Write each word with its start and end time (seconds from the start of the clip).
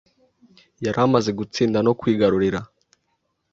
yari 0.85 0.99
amaze 1.05 1.29
gutsinda 1.39 1.77
no 1.85 1.93
kwigarurira 1.99 2.59